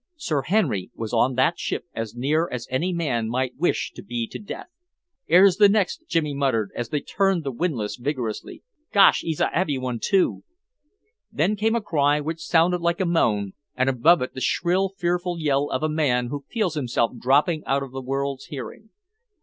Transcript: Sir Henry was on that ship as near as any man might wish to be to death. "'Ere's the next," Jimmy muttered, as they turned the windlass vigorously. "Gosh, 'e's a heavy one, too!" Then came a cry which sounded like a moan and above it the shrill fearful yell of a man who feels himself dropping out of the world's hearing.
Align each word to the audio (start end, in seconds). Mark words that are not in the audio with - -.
Sir 0.15 0.41
Henry 0.41 0.89
was 0.95 1.13
on 1.13 1.35
that 1.35 1.59
ship 1.59 1.85
as 1.93 2.15
near 2.15 2.49
as 2.51 2.65
any 2.71 2.91
man 2.91 3.29
might 3.29 3.55
wish 3.57 3.91
to 3.93 4.01
be 4.01 4.25
to 4.29 4.39
death. 4.39 4.65
"'Ere's 5.27 5.57
the 5.57 5.69
next," 5.69 6.05
Jimmy 6.07 6.33
muttered, 6.33 6.71
as 6.75 6.89
they 6.89 7.01
turned 7.01 7.43
the 7.43 7.51
windlass 7.51 7.97
vigorously. 7.97 8.63
"Gosh, 8.91 9.23
'e's 9.23 9.39
a 9.39 9.49
heavy 9.49 9.77
one, 9.77 9.99
too!" 9.99 10.43
Then 11.31 11.55
came 11.55 11.75
a 11.75 11.81
cry 11.81 12.19
which 12.19 12.41
sounded 12.41 12.81
like 12.81 12.99
a 12.99 13.05
moan 13.05 13.53
and 13.75 13.89
above 13.91 14.23
it 14.23 14.33
the 14.33 14.41
shrill 14.41 14.89
fearful 14.89 15.39
yell 15.39 15.69
of 15.69 15.83
a 15.83 15.87
man 15.87 16.29
who 16.29 16.45
feels 16.49 16.73
himself 16.73 17.15
dropping 17.19 17.63
out 17.65 17.83
of 17.83 17.91
the 17.91 18.01
world's 18.01 18.45
hearing. 18.45 18.89